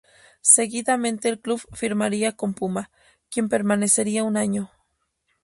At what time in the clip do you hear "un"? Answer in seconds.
4.23-4.35